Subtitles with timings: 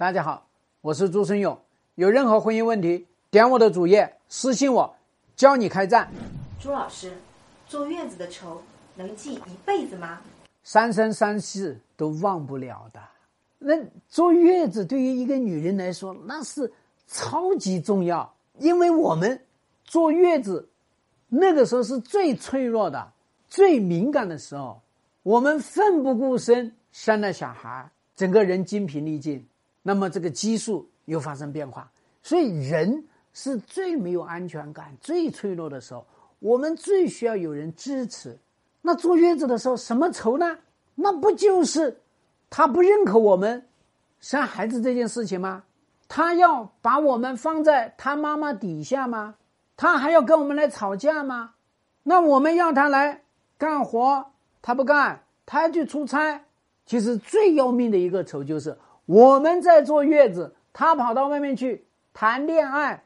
[0.00, 0.48] 大家好，
[0.80, 1.60] 我是朱生勇。
[1.96, 4.96] 有任何婚姻问题，点我的主页私信我，
[5.36, 6.10] 教你开战。
[6.58, 7.12] 朱老师，
[7.66, 8.62] 坐月子的仇
[8.94, 10.18] 能记一辈子吗？
[10.62, 13.00] 三生三世都忘不了的。
[13.58, 13.74] 那
[14.08, 16.72] 坐月子对于一个女人来说，那是
[17.06, 19.38] 超级重要，因为我们
[19.84, 20.66] 坐月子
[21.28, 23.12] 那个时候是最脆弱的、
[23.48, 24.80] 最敏感的时候，
[25.22, 29.46] 我们奋不顾身生了小孩，整个人精疲力尽。
[29.82, 31.90] 那么这个激素又发生变化，
[32.22, 36.06] 所以人是最没有安全感、最脆弱的时候，
[36.38, 38.38] 我们最需要有人支持。
[38.82, 40.58] 那坐月子的时候什么愁呢？
[40.94, 42.00] 那不就是
[42.50, 43.66] 他不认可我们
[44.20, 45.64] 生孩子这件事情吗？
[46.08, 49.36] 他要把我们放在他妈妈底下吗？
[49.76, 51.54] 他还要跟我们来吵架吗？
[52.02, 53.22] 那我们要他来
[53.56, 54.26] 干活，
[54.60, 56.44] 他不干，他要去出差。
[56.84, 58.76] 其实最要命的一个愁就是。
[59.10, 63.02] 我们在坐月子，他跑到外面去谈恋爱，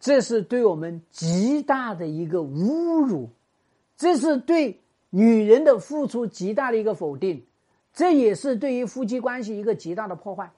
[0.00, 3.28] 这是对我们极大的一个侮辱，
[3.98, 7.44] 这是对女人的付出极大的一个否定，
[7.92, 10.50] 这也是对于夫妻关系一个极大的破坏。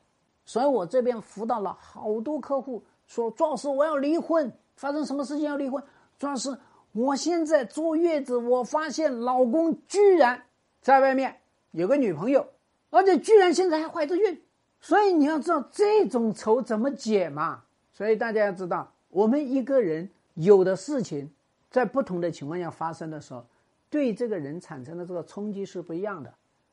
[0.47, 5.83] 所以我这边辅导了好多客户，说朱老师我要离婚，发生什么事情要离婚？
[6.21, 6.57] 朱老师，
[6.93, 10.41] 我现在坐月子，我发现老公居然
[10.81, 11.35] 在外面
[11.73, 12.47] 有个女朋友，
[12.91, 14.41] 而且居然现在还怀着孕。
[14.85, 17.63] 所以你要知道这种愁怎么解嘛？
[17.95, 21.31] 所以大家要知道，我们一个人有的事情，
[21.71, 23.43] 在不同的情况下发生的时候，
[23.89, 26.31] 对这个人产生的这个冲击是不一样的。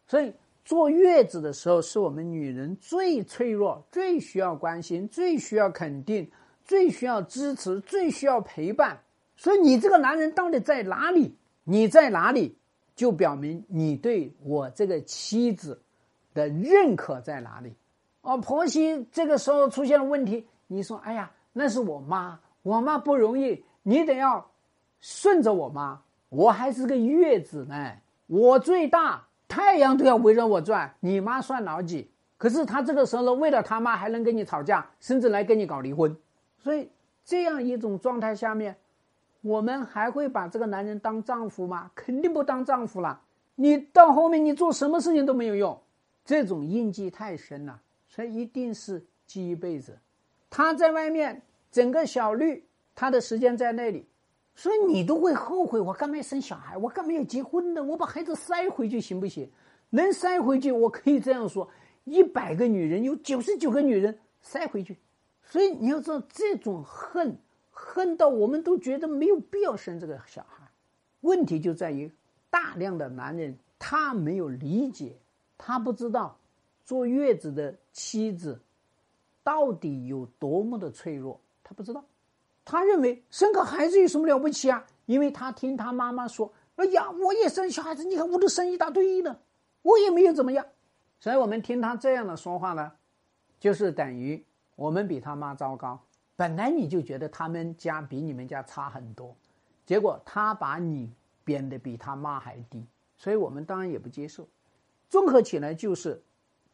[0.08, 0.34] 所以
[0.66, 6.30] 坐月子的时候，是我们女人最脆弱、最需要关心、最需要肯定、
[6.66, 9.00] 最需要支持、最需要陪伴。
[9.38, 11.34] 所以你这个男人到底在哪里？
[11.64, 12.58] 你在哪里，
[12.94, 15.82] 就表明你对我这个妻子
[16.34, 17.74] 的认可在哪里。
[18.22, 24.52] 哦，婆媳这个时候出现了问题，你说：“哎呀，那是我妈，我妈不容易，你得要
[25.00, 26.02] 顺着我妈。
[26.30, 27.94] 我还是个月子呢，
[28.28, 32.10] 我最大，太阳都要围着我转，你妈算老几？
[32.38, 36.16] 可是他这个时候呢，为了他妈还能跟你吵架，甚至来跟你搞离婚。
[36.60, 36.90] 所以
[37.26, 38.78] 这样一种状态下面，
[39.42, 41.92] 我们还会把这个男人当丈夫吗？
[41.96, 43.22] 肯定不当丈夫了。
[43.56, 45.82] 你到后面你做什么事情都没有用，
[46.24, 47.82] 这种印记太深了。”
[48.14, 49.98] 所以一定是记一辈子。
[50.50, 51.42] 他在外面
[51.72, 52.62] 整个小绿，
[52.94, 54.06] 他的时间在那里，
[54.54, 55.80] 所以你都会后悔。
[55.80, 56.78] 我干嘛要生小孩？
[56.78, 57.82] 我干嘛要结婚呢？
[57.82, 59.50] 我把孩子塞回去行不行？
[59.92, 61.70] 能塞回去，我可以这样说：
[62.04, 64.98] 一百个女人有九十九个女人塞回去。
[65.44, 67.38] 所以你要知道，这种恨，
[67.70, 70.70] 恨到我们都觉得没有必要生这个小孩。
[71.22, 72.12] 问题就在于
[72.50, 75.16] 大量的男人他没有理解，
[75.58, 76.38] 他不知道。
[76.92, 78.60] 坐月子的妻子
[79.46, 81.40] 到底有多么的脆弱？
[81.64, 82.04] 他不知道，
[82.66, 84.86] 他认为生个孩子有什么了不起啊？
[85.06, 89.40] 因为他听他妈妈说：“哎呀，我也生小孩子，你看我都生一大堆呢，
[89.84, 90.66] 我也没有怎么样。”
[91.22, 92.92] 所以，我们听他这样的说话呢，
[93.58, 94.44] 就是等于
[94.76, 95.98] 我们比他妈糟糕。
[96.36, 99.34] 本来你就觉得他们家比你们家差很多，
[99.86, 101.10] 结果他把你
[101.46, 102.86] 贬得比他妈还低，
[103.16, 104.46] 所以我们当然也不接受。
[105.08, 106.22] 综合起来就是。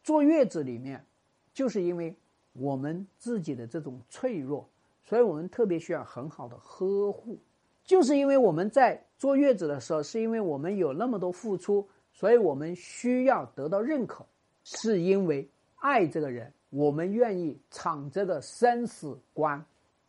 [0.08, 1.04] 坐月子里面，
[1.52, 2.16] 就是因为
[2.54, 4.66] 我们自己的这种脆弱，
[5.04, 7.38] 所以我们特别需要很好的呵护。
[7.84, 14.24] 就是因为我们在坐月子的时候，是因为我们有那么多付出，所以我们需要得到认可。
[14.64, 15.46] 是因为
[15.76, 19.62] 爱这个人，我们愿意闯这个生死关，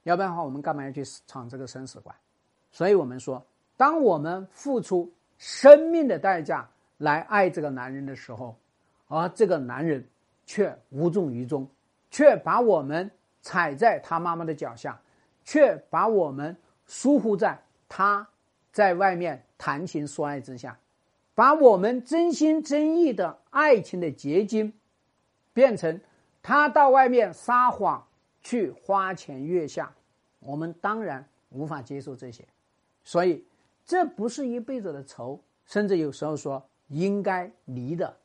[0.03, 2.15] 要不然的话，我们干嘛要去闯这个生死关？
[2.71, 3.45] 所以我们说，
[3.75, 6.65] 当我们付出生命的代价
[6.99, 8.55] 来爱这个男人的时候。
[9.09, 10.07] 而这个男人
[10.45, 11.67] 却无动于衷，
[12.09, 13.09] 却把我们
[13.41, 15.01] 踩在他妈妈的脚下，
[15.43, 16.55] 却把我们
[16.85, 18.27] 疏忽在他
[18.71, 20.79] 在外面谈情说爱之下，
[21.33, 24.71] 把我们真心真意的爱情的结晶，
[25.53, 25.99] 变成
[26.43, 28.07] 他到外面撒谎
[28.41, 29.91] 去花前月下，
[30.39, 32.47] 我们当然无法接受这些，
[33.03, 33.43] 所以
[33.85, 38.15] 这不是一辈子的仇，甚至有时候说应该离的。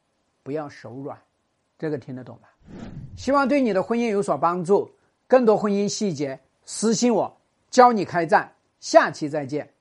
[0.44, 1.18] 不要手软，
[1.76, 2.48] 这个听得懂吧？
[3.16, 4.88] 希望对你的婚姻有所帮助。
[5.26, 7.36] 更多婚姻细节，私信我，
[7.70, 8.52] 教你开战。
[8.78, 9.73] 下期再见。